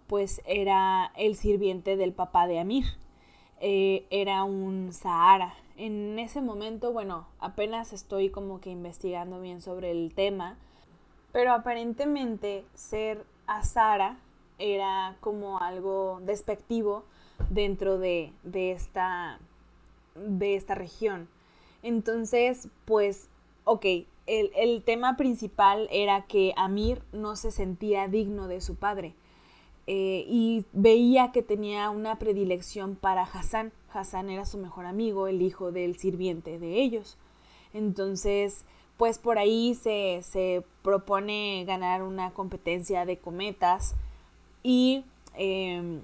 [0.07, 2.85] pues era el sirviente del papá de Amir.
[3.61, 5.55] Eh, era un Sahara.
[5.77, 10.57] En ese momento, bueno, apenas estoy como que investigando bien sobre el tema,
[11.33, 13.25] pero aparentemente ser
[13.63, 14.19] Sahara
[14.59, 17.05] era como algo despectivo
[17.51, 19.39] dentro de, esta
[20.15, 21.29] de esta región.
[21.83, 23.29] Entonces, pues,
[23.65, 23.85] ok,
[24.27, 29.15] el, el, tema principal era que Amir no se sentía digno de su padre
[29.87, 33.73] eh, y veía que tenía una predilección para Hassan.
[33.93, 37.19] Hassan era su mejor amigo, el hijo del sirviente de ellos.
[37.75, 38.65] Entonces,
[38.97, 43.95] pues por ahí se, se propone ganar una competencia de cometas
[44.65, 45.05] y
[45.37, 46.03] em,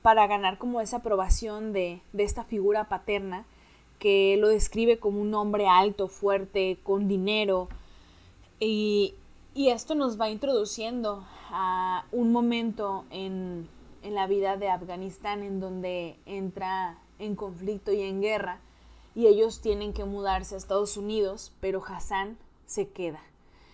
[0.00, 3.44] para ganar como esa aprobación de, de esta figura paterna
[3.98, 7.68] que lo describe como un hombre alto, fuerte, con dinero.
[8.58, 9.14] Y,
[9.54, 13.68] y esto nos va introduciendo a un momento en,
[14.02, 18.60] en, la vida de Afganistán en donde entra en conflicto y en guerra
[19.14, 23.20] y ellos tienen que mudarse a Estados Unidos, pero Hassan se queda.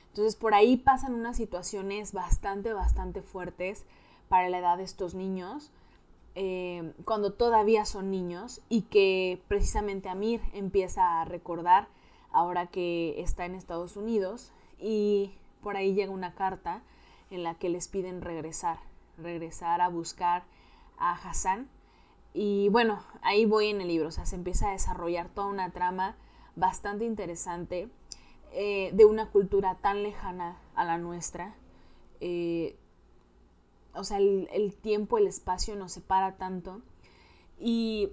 [0.08, 3.84] Entonces por ahí pasan unas situaciones bastante, bastante fuertes
[4.28, 5.70] para la edad de estos niños
[6.38, 11.88] eh, cuando todavía son niños y que precisamente Amir empieza a recordar
[12.30, 16.82] ahora que está en Estados Unidos y por ahí llega una carta
[17.30, 18.80] en la que les piden regresar,
[19.16, 20.44] regresar a buscar
[20.98, 21.70] a Hassan.
[22.34, 25.70] Y bueno, ahí voy en el libro, o sea, se empieza a desarrollar toda una
[25.70, 26.16] trama
[26.54, 27.88] bastante interesante
[28.52, 31.54] eh, de una cultura tan lejana a la nuestra.
[32.20, 32.76] Eh,
[33.96, 36.80] o sea, el, tiempo, el espacio nos separa tanto.
[37.58, 38.10] Y,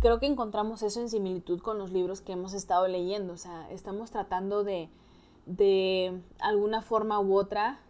[0.00, 3.32] creo que encontramos eso en similitud con los libros que hemos estado leyendo.
[3.32, 4.88] O sea, estamos tratando de,
[5.46, 7.80] de alguna forma u otra,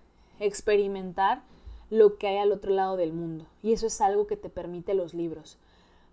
[0.41, 1.43] experimentar
[1.91, 3.47] lo que hay al otro lado del mundo.
[3.63, 5.59] Y eso es algo que te permite los libros.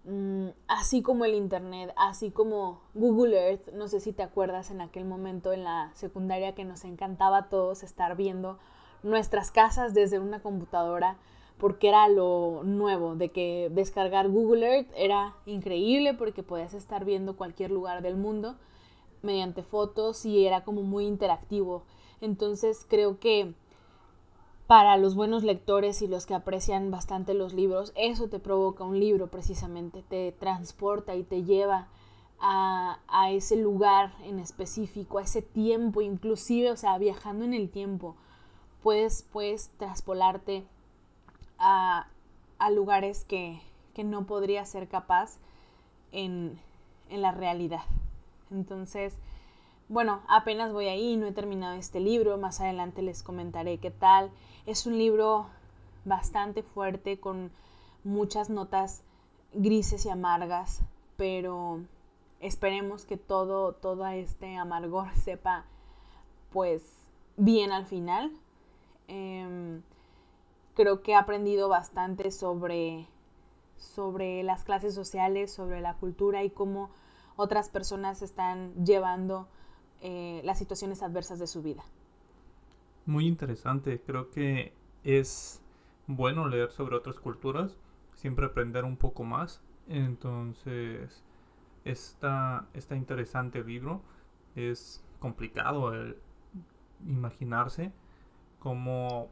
[0.06, 4.82] Mm, así como el Internet, así como Google Earth, no sé si te acuerdas en
[4.82, 8.58] aquel momento en la secundaria que nos encantaba a todos estar viendo
[9.04, 11.18] nuestras casas desde una computadora
[11.60, 17.36] porque era lo nuevo, de que descargar Google Earth era increíble porque podías estar viendo
[17.36, 18.56] cualquier lugar del mundo
[19.22, 21.84] mediante fotos y era como muy interactivo.
[22.22, 23.54] Entonces creo que
[24.68, 28.98] para los buenos lectores y los que aprecian bastante los libros, eso te provoca un
[28.98, 31.90] libro precisamente, te transporta y te lleva
[32.40, 37.70] a, a ese lugar en específico, a ese tiempo, inclusive, o sea, viajando en el
[37.70, 38.16] tiempo
[38.84, 40.66] puedes, puedes traspolarte
[41.58, 42.08] a,
[42.72, 43.62] lugares que,
[43.98, 45.40] no podría ser capaz
[46.14, 46.58] en,
[47.10, 47.82] la realidad.
[48.50, 49.18] Entonces,
[49.90, 54.32] bueno, apenas voy ahí, no he terminado este libro, más adelante les comentaré qué tal.
[54.66, 55.48] Es un libro
[56.06, 57.52] bastante fuerte con
[58.06, 59.04] muchas notas
[59.54, 60.82] grises y amargas,
[61.18, 61.82] pero
[62.40, 65.66] esperemos que todo, todo este amargor sepa
[66.54, 66.84] pues
[67.36, 68.32] bien al final.
[69.10, 69.82] Em,
[70.76, 73.08] creo que he aprendido bastante sobre,
[73.76, 76.92] sobre las clases sociales, sobre la cultura y cómo
[77.36, 79.48] otras personas están llevando
[80.02, 81.84] eh, las situaciones adversas de su vida.
[83.08, 85.64] Muy interesante, creo que es
[86.06, 87.80] bueno leer sobre otras culturas,
[88.14, 89.64] siempre aprender un poco más.
[89.88, 91.24] Entonces,
[91.84, 94.04] está, está interesante libro,
[94.56, 95.92] es complicado
[97.08, 97.92] imaginarse
[98.60, 99.30] como,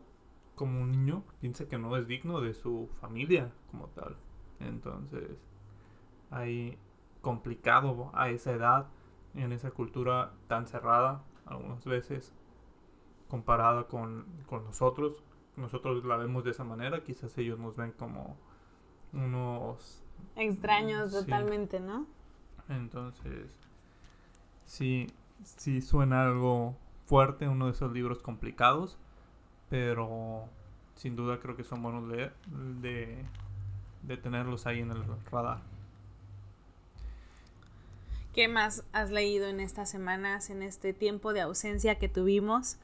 [0.56, 4.16] como un niño piensa que no es digno de su familia como tal.
[4.60, 5.38] Entonces,
[6.32, 6.78] hay
[7.22, 8.88] complicado a esa edad,
[9.36, 12.34] en esa cultura tan cerrada, algunas veces,
[13.28, 15.24] comparada con, nosotros.
[15.56, 18.38] Nosotros la vemos de esa manera, quizás ellos nos ven como
[19.14, 20.04] unos...
[20.36, 22.06] Extraños totalmente, ¿no?
[22.70, 23.58] Entonces,
[24.64, 25.08] sí,
[25.44, 28.98] sí suena algo fuerte, uno de esos libros complicados,
[29.70, 30.46] pero
[30.96, 32.34] sin duda creo que son buenos leer,
[32.82, 33.24] de,
[34.04, 35.62] de tenerlos ahí en el radar.
[38.34, 42.78] ¿Qué más has leído en estas semanas, en este tiempo de ausencia que tuvimos?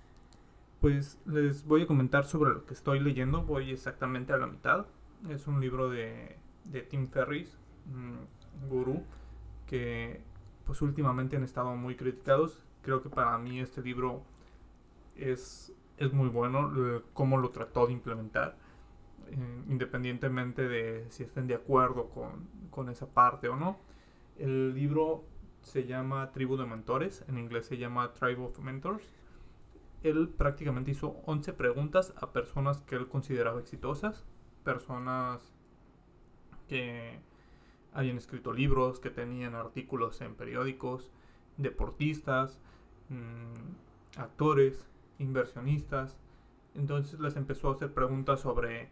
[0.82, 3.44] Pues les voy a comentar sobre lo que estoy leyendo.
[3.44, 4.88] Voy exactamente a la mitad.
[5.30, 8.28] Es un libro de, de Tim Ferris, un
[8.68, 9.04] gurú,
[9.68, 10.22] que
[10.66, 12.64] pues últimamente han estado muy criticados.
[12.82, 14.24] Creo que para mí este libro
[15.16, 15.72] es
[16.06, 16.72] es muy bueno
[17.14, 18.58] cómo lo trató de implementar,
[19.30, 23.78] eh, independientemente de si estén de acuerdo con, con, esa parte o no.
[24.38, 25.24] El libro
[25.62, 29.12] se llama Tribu de Mentores, en inglés se llama Tribe of Mentors.
[30.04, 34.26] Él prácticamente hizo 11 preguntas a personas que él consideraba exitosas,
[34.64, 35.54] personas
[36.68, 37.20] que
[37.94, 41.12] habían escrito libros, que tenían artículos en periódicos,
[41.58, 42.60] deportistas,
[43.10, 44.88] mm, actores,
[45.20, 46.18] inversionistas.
[46.76, 48.90] Entonces les empezó a hacer preguntas sobre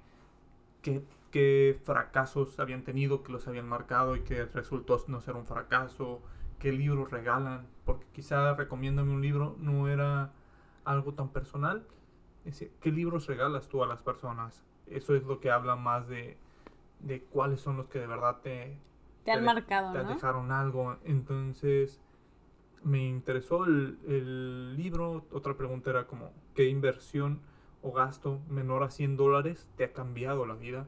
[0.82, 5.46] qué, qué fracasos habían tenido, que los habían marcado y que resultó no ser un
[5.46, 6.22] fracaso,
[6.60, 10.32] qué libros regalan, porque quizá recomiéndame un libro no era
[10.86, 11.86] algo tan personal.
[12.80, 14.64] ¿Qué libros regalas tú a las personas?
[14.88, 16.38] Eso es lo que habla más de,
[17.00, 18.78] de cuáles son los que de verdad te,
[19.24, 20.98] te, han marcado, te dejaron algo.
[21.04, 22.02] Entonces,
[22.84, 25.26] me interesó el, el, libro.
[25.32, 27.40] Otra pregunta era como, ¿qué inversión
[27.82, 30.88] o gasto menor a 100 dólares te ha cambiado la vida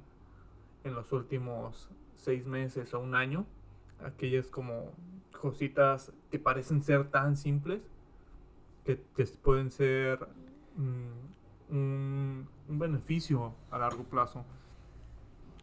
[0.84, 3.46] en los últimos seis meses o un año?
[4.04, 4.92] Aquellas como
[5.40, 7.82] cositas que parecen ser tan simples
[8.86, 8.96] que,
[9.42, 10.20] pueden ser
[10.76, 14.46] mm, un, beneficio a largo plazo.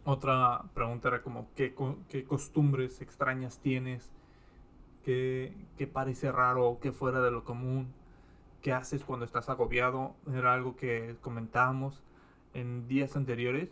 [0.05, 1.75] Otra pregunta era como, ¿qué,
[2.09, 4.11] qué costumbres extrañas tienes?
[5.05, 7.93] ¿Qué, ¿Qué, parece raro o qué fuera de lo común?
[8.63, 10.15] ¿Qué haces cuando estás agobiado?
[10.33, 12.03] Era algo que comentábamos
[12.55, 13.71] en días anteriores.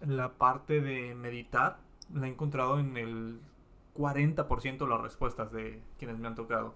[0.00, 1.78] La parte de meditar
[2.14, 3.40] la he encontrado en el
[3.96, 6.74] 40% de las respuestas de quienes me han tocado.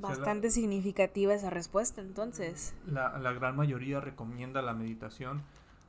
[0.00, 2.74] Bastante significativa esa respuesta, entonces.
[2.86, 5.42] La, la, gran mayoría recomienda la meditación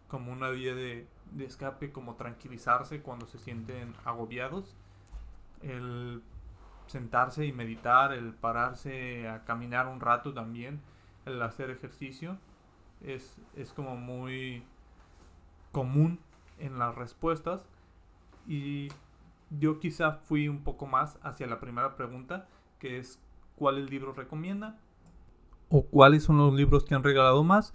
[0.10, 4.76] como una vía de, de, escape, como tranquilizarse cuando se sienten agobiados.
[5.62, 6.22] El
[6.88, 10.82] sentarse y meditar, el pararse a caminar un rato también,
[11.26, 12.38] el hacer ejercicio,
[13.02, 14.64] es, es como muy
[15.72, 16.20] común
[16.60, 17.66] en las respuestas.
[18.48, 18.90] Y
[19.50, 22.48] yo quizá fui un poco más hacia la primera pregunta,
[22.80, 23.20] que es
[23.56, 24.78] cuáles libros recomienda
[25.70, 27.74] o cuáles son los libros que han regalado más.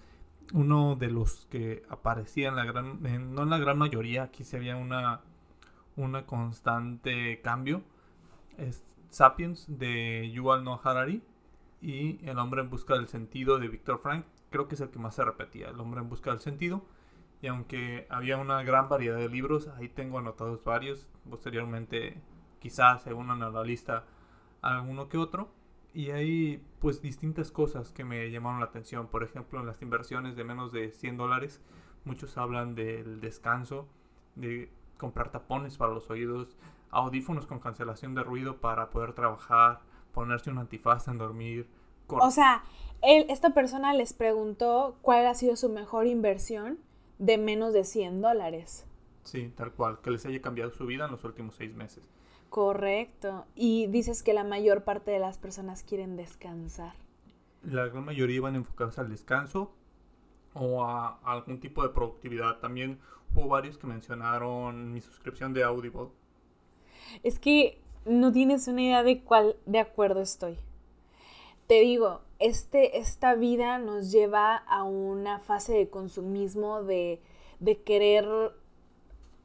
[0.54, 3.02] Uno de los que aparecía en la gran,
[3.34, 5.20] no en la gran mayoría, aquí se había una,
[5.96, 7.82] una constante cambio,
[9.10, 11.22] Sapiens de Yuval Noah Harari
[11.80, 14.26] y El hombre en busca del sentido de Viktor Frank.
[14.50, 16.82] Creo que es el que más se repetía, El hombre en busca del sentido.
[17.40, 21.08] Y aunque había una gran variedad de libros, ahí tengo anotados varios.
[21.28, 22.20] Posteriormente,
[22.58, 24.04] quizás se unan a la lista
[24.60, 25.50] alguno que otro.
[25.94, 29.06] Y hay pues distintas cosas que me llamaron la atención.
[29.08, 31.62] Por ejemplo, en las inversiones de menos de 100 dólares,
[32.04, 33.88] muchos hablan del descanso,
[34.34, 36.56] de comprar tapones para los oídos,
[36.90, 39.80] audífonos con cancelación de ruido para poder trabajar,
[40.12, 41.66] ponerse un antifaz en dormir.
[42.08, 42.62] O sea,
[43.02, 46.78] él, esta persona les preguntó cuál ha sido su mejor inversión
[47.18, 48.86] de menos de 100 dólares.
[49.24, 52.02] Sí, tal cual, que les haya cambiado su vida en los últimos seis meses.
[52.48, 53.44] Correcto.
[53.54, 56.94] Y dices que la mayor parte de las personas quieren descansar.
[57.62, 59.72] La gran mayoría van enfocados al descanso
[60.58, 62.58] o a, algún tipo de productividad.
[62.58, 62.98] También
[63.34, 66.08] hubo varios que mencionaron mi suscripción de Audible.
[67.22, 70.58] Es que no tienes una idea de cuál de acuerdo estoy.
[71.66, 77.20] Te digo, este, esta vida nos lleva a una fase de consumismo, de,
[77.60, 78.26] de querer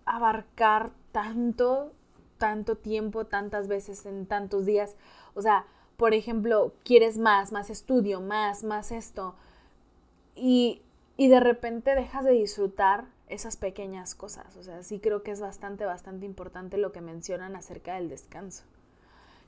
[0.05, 1.91] abarcar tanto,
[2.37, 4.95] tanto tiempo, tantas veces, en tantos días.
[5.33, 5.65] O sea,
[5.97, 9.35] por ejemplo, quieres más, más estudio, más, más esto.
[10.35, 10.81] Y,
[11.17, 14.55] y de repente dejas de disfrutar esas pequeñas cosas.
[14.57, 18.63] O sea, sí creo que es bastante, bastante importante lo que mencionan acerca del descanso.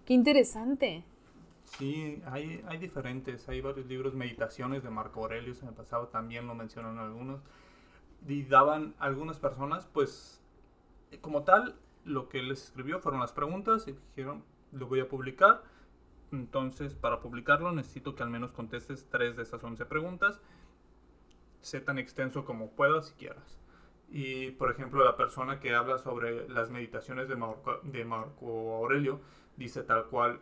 [0.05, 1.03] Qué interesante.
[1.65, 6.47] Sí, hay, hay diferentes, hay varios libros, meditaciones de Marco Aurelio, en el pasado también
[6.47, 7.41] lo mencionan algunos,
[8.27, 10.41] y daban algunas personas, pues,
[11.21, 15.63] como tal, lo que les escribió fueron las preguntas y dijeron, lo voy a publicar,
[16.31, 20.39] entonces para publicarlo necesito que al menos contestes tres de esas once preguntas,
[21.65, 23.57] sé tan extenso como puedas si quieras.
[24.11, 29.19] Y, por ejemplo, la persona que habla sobre las meditaciones de Marco, de Marco Aurelio
[29.57, 30.39] dice tal cual,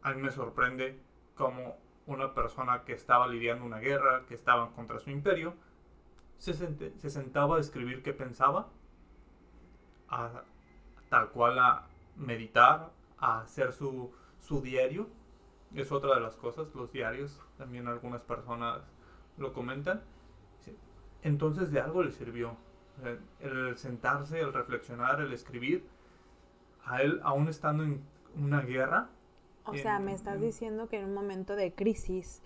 [0.00, 0.98] a mí me sorprende
[1.34, 5.52] como una persona que estaba lidiando una guerra, que estaba contra su imperio,
[6.38, 8.70] se, se sentaba a escribir qué pensaba,
[10.08, 10.44] a,
[11.10, 15.08] tal cual a meditar, a hacer su, su diario.
[15.74, 18.80] Es otra de las cosas, los diarios, también algunas personas
[19.36, 20.02] lo comentan.
[21.24, 22.56] Entonces de algo le sirvió.
[23.40, 25.84] El sentarse, el reflexionar, el escribir,
[26.84, 28.00] a él, aún estando en
[28.36, 29.08] una guerra,
[29.66, 32.42] o sea, me estás diciendo que en un momento de crisis,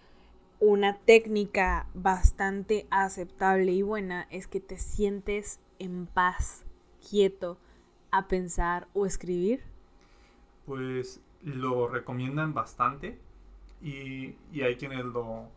[0.61, 6.65] una técnica bastante aceptable y buena es que te sientes en paz,
[7.11, 7.59] quieto,
[8.13, 9.63] a pensar o escribir.
[10.65, 13.19] Pues lo recomiendan bastante
[13.83, 15.49] y, hay quienes lo,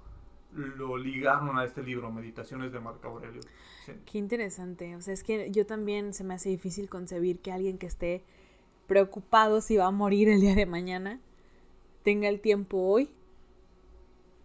[0.53, 3.41] lo ligaron a este libro, Meditaciones de Marco Aurelio.
[4.05, 4.95] Qué interesante.
[4.95, 8.23] O sea, es que yo también se me hace difícil concebir que alguien que esté
[8.87, 11.19] preocupado si va a morir el día de mañana
[12.03, 13.09] tenga el tiempo hoy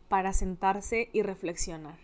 [0.09, 1.99] para sentarse y reflexionar.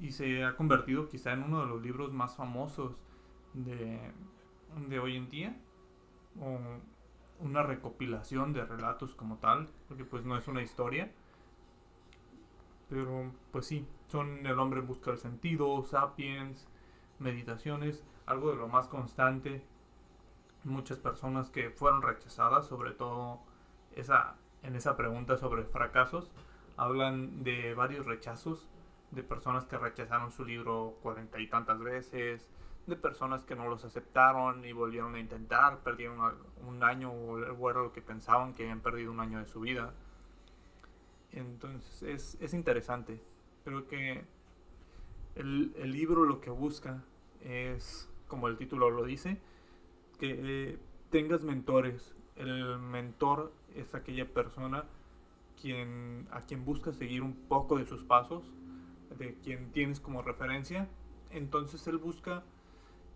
[0.00, 2.96] y se ha convertido quizá en uno de los libros más famosos
[3.54, 3.98] de,
[4.88, 5.56] de hoy en día,
[6.40, 6.58] o
[7.40, 11.10] una recopilación de relatos como tal, porque pues no es una historia.
[12.88, 16.66] Pero pues sí, son El hombre busca el sentido, Sapiens,
[17.18, 19.64] Meditaciones, algo de lo más constante.
[20.64, 23.40] Muchas personas que fueron rechazadas, sobre todo
[23.94, 26.30] esa, en esa pregunta sobre fracasos,
[26.76, 28.68] hablan de varios rechazos,
[29.10, 32.48] de personas que rechazaron su libro cuarenta y tantas veces,
[32.86, 36.18] de personas que no los aceptaron y volvieron a intentar, perdieron
[36.66, 39.92] un año o era lo que pensaban que habían perdido un año de su vida.
[41.32, 43.20] Entonces es, es interesante.
[43.64, 44.24] Creo que
[45.34, 47.04] el, el, libro lo que busca
[47.42, 49.38] es, como el título lo dice,
[50.18, 50.78] que
[51.10, 52.14] tengas mentores.
[52.36, 54.84] El mentor es aquella persona
[55.60, 58.44] quien, a quien busca seguir un poco de sus pasos,
[59.18, 60.88] de quien tienes como referencia.
[61.30, 62.42] Entonces él busca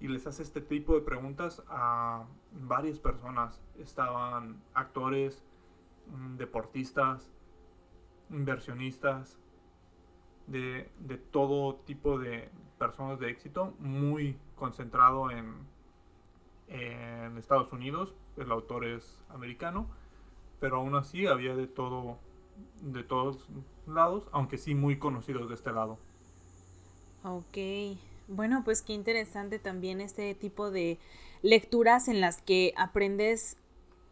[0.01, 3.63] y les hace este tipo de preguntas a varias personas.
[3.79, 5.45] Estaban actores,
[6.09, 7.31] mm, deportistas,
[8.33, 9.39] inversionistas,
[10.47, 10.91] de,
[11.31, 15.55] todo tipo de personas de éxito, muy concentrado en,
[16.69, 18.17] en Estados Unidos.
[18.37, 19.87] El autor es americano,
[20.61, 22.19] pero aún así había de todo,
[22.81, 23.49] de todos
[23.87, 25.99] lados, aunque sí muy conocidos de este lado.
[27.25, 27.99] Ok.
[28.29, 30.99] Bueno, pues qué interesante también este tipo de
[31.43, 33.57] lecturas en las que aprendes,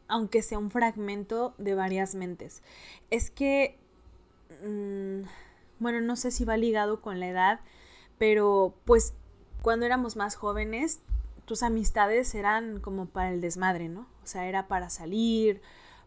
[0.08, 2.62] aunque sea un fragmento de varias mentes.
[3.10, 3.78] Es que,
[4.64, 5.22] mm,
[5.78, 7.60] bueno, no sé si va ligado con la edad,
[8.18, 9.14] pero pues
[9.62, 11.00] cuando éramos más jóvenes,
[11.44, 14.06] tus amistades eran como para el desmadre, ¿no?
[14.22, 15.60] O sea, era para salir,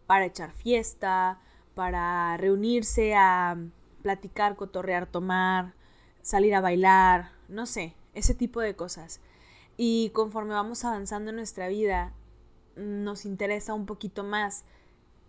[0.07, 1.39] para echar fiesta,
[1.75, 3.57] para reunirse a
[4.01, 5.73] platicar, cotorrear, tomar,
[6.21, 9.19] salir a bailar, no sé, ese tipo de cosas.
[9.75, 12.13] Y conforme vamos avanzando en nuestra vida,
[12.75, 14.65] nos interesa un poquito más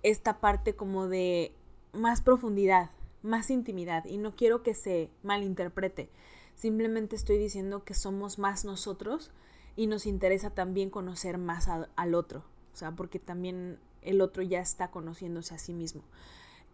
[0.02, 1.54] esta parte como de
[1.92, 2.90] más profundidad,
[3.24, 4.04] más intimidad.
[4.04, 6.10] Y no quiero que se malinterprete.
[6.54, 9.32] Simplemente estoy diciendo que somos más nosotros
[9.74, 12.44] y nos interesa también conocer más al otro.
[12.72, 16.02] O sea, porque también el otro ya está conociéndose a sí mismo.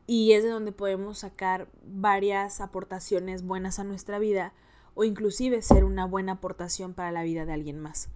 [0.06, 4.52] Y es de donde podemos sacar varias aportaciones buenas a nuestra vida
[4.94, 8.08] o inclusive ser una buena aportación para la vida de alguien más.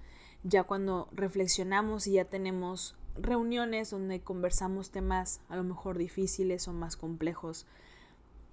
[0.43, 6.72] Ya cuando reflexionamos y ya tenemos reuniones donde conversamos temas a lo mejor difíciles o
[6.72, 7.66] más complejos.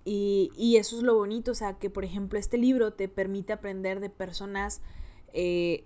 [0.03, 3.99] Y, eso es lo bonito, o sea, que por ejemplo este libro te permite aprender
[3.99, 4.81] de personas
[5.33, 5.85] eh,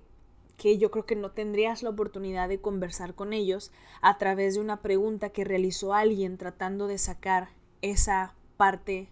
[0.57, 4.61] que yo creo que no tendrías la oportunidad de conversar con ellos a través de
[4.61, 7.49] una pregunta que realizó alguien tratando de sacar
[7.81, 9.09] esa parte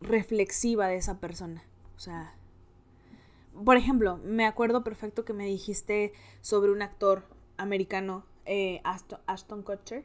[0.00, 1.62] reflexiva de esa persona.
[1.96, 2.34] O sea,
[3.64, 7.24] por ejemplo, me acuerdo perfecto que me dijiste sobre un actor
[7.56, 8.80] americano, eh,
[9.26, 10.04] Ashton, Kutcher,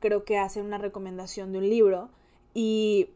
[0.00, 2.10] creo que hace una recomendación de un libro
[2.54, 3.08] y,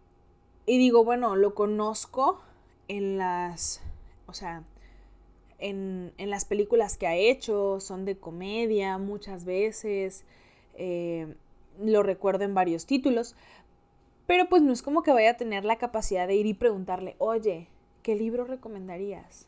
[0.67, 2.41] y digo, bueno, lo conozco
[2.89, 3.83] en las,
[4.27, 4.63] o sea,
[5.59, 10.25] en, en, las películas que ha hecho, son de comedia muchas veces,
[10.75, 11.35] eh,
[11.83, 13.35] lo recuerdo en varios títulos,
[14.27, 17.17] pero pues no es como que vaya a tener la capacidad de ir y preguntarle,
[17.19, 17.69] oye,
[18.03, 19.47] ¿qué libro recomendarías?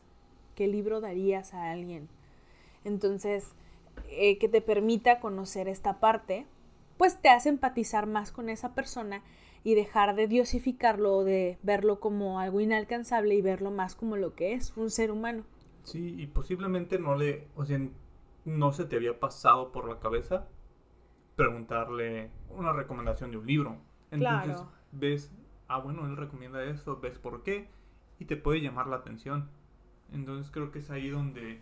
[0.55, 2.07] ¿Qué libro darías a alguien?
[2.85, 3.53] Entonces,
[4.09, 6.45] eh, que te permita conocer esta parte,
[6.97, 9.21] pues te hace empatizar más con esa persona
[9.63, 14.53] y dejar de diosificarlo, de verlo como algo inalcanzable y verlo más como lo que
[14.53, 15.43] es, un ser humano.
[15.83, 17.79] Sí, y posiblemente no le, o sea,
[18.45, 20.47] no se te había pasado por la cabeza
[21.35, 23.77] preguntarle una recomendación de un libro.
[24.11, 25.31] Entonces ves,
[25.67, 27.69] ah, bueno, él recomienda esto, ves por qué,
[28.19, 29.49] y te puede llamar la atención.
[30.11, 31.61] Entonces creo que es ahí donde,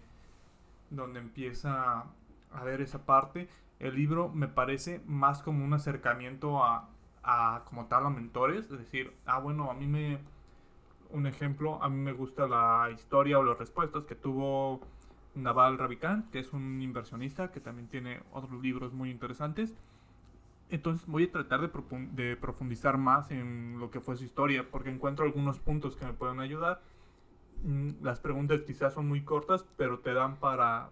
[0.90, 2.06] donde empieza
[2.52, 3.50] a ver esa parte.
[3.80, 6.90] El libro me parece más como un acercamiento a,
[7.28, 10.18] a como tal a mentores, es decir, ah bueno, a mí me
[11.10, 14.82] un ejemplo, a mí me gusta la historia o las respuestas que tuvo
[15.36, 19.76] Naval Ravikant, que es un inversionista que también tiene otros libros muy interesantes.
[20.70, 25.26] Entonces voy a tratar de, profundizar más en lo que fue su historia, porque encuentro
[25.26, 26.82] algunos puntos que me pueden ayudar.
[27.64, 30.90] Mm, las preguntas quizás son muy cortas, pero te dan para,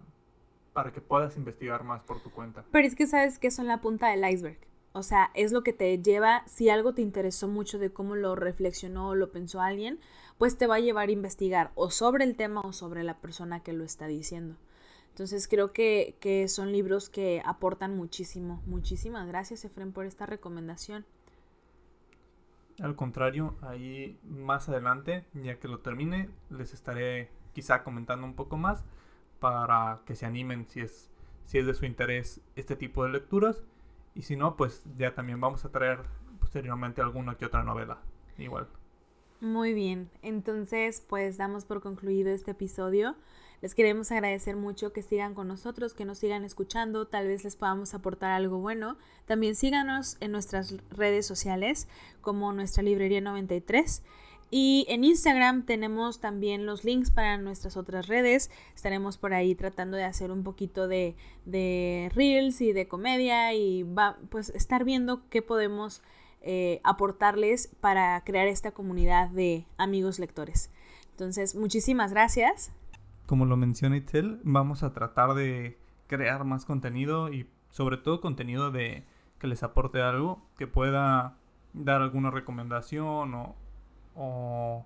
[0.72, 2.64] para que puedas investigar más por tu cuenta.
[2.72, 4.58] Pero es que sabes que son la punta del iceberg.
[4.96, 8.34] O sea, es lo que te lleva, si algo te interesó mucho de cómo lo
[8.34, 10.00] reflexionó o lo pensó alguien,
[10.38, 13.62] pues te va a llevar a investigar o sobre el tema o sobre la persona
[13.62, 14.56] que lo está diciendo.
[15.10, 18.62] Entonces creo que, son libros que aportan muchísimo.
[18.64, 21.04] Muchísimas gracias, Efren, por esta recomendación.
[22.80, 28.56] Al contrario, ahí más adelante, ya que lo termine, les estaré quizá comentando un poco
[28.56, 28.82] más
[29.40, 31.10] para que se animen si es,
[31.44, 33.62] si es de su interés este tipo de lecturas.
[34.16, 36.00] Y si no, pues ya también vamos a traer
[36.40, 37.98] posteriormente alguna que otra novela.
[38.38, 38.66] Igual.
[39.40, 43.14] Muy bien, entonces pues damos por concluido este episodio.
[43.60, 47.56] Les queremos agradecer mucho que sigan con nosotros, que nos sigan escuchando, tal vez les
[47.56, 48.96] podamos aportar algo bueno.
[49.26, 51.86] También síganos en nuestras redes sociales
[52.22, 54.02] como nuestra librería 93.
[54.50, 58.50] Y en Instagram tenemos también los links para nuestras otras redes.
[58.74, 63.82] Estaremos por ahí tratando de hacer un poquito de, de reels y de comedia y
[63.82, 66.02] va, pues estar viendo qué podemos
[66.42, 70.70] eh, aportarles para crear esta comunidad de amigos lectores.
[71.10, 72.72] Entonces, muchísimas gracias.
[73.26, 75.76] Como lo menciona Itzel, vamos a tratar de
[76.06, 79.02] crear más contenido y sobre todo contenido de
[79.40, 81.36] que les aporte algo, que pueda
[81.72, 83.56] dar alguna recomendación o,
[84.16, 84.84] o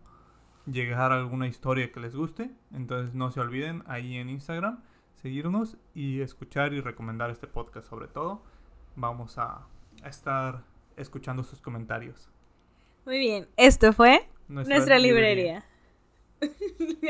[0.66, 2.50] llegar a alguna historia que les guste.
[2.74, 4.82] Entonces no se olviden ahí en Instagram
[5.22, 8.42] seguirnos y escuchar y recomendar este podcast sobre todo.
[8.96, 9.66] Vamos a,
[10.02, 10.64] a estar
[10.96, 12.28] escuchando sus comentarios.
[13.04, 15.64] Muy bien, esto fue nuestra, librería.